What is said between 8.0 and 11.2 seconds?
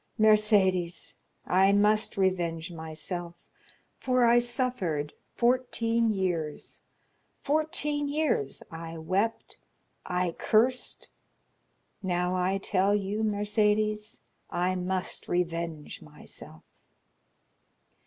years I wept, I cursed;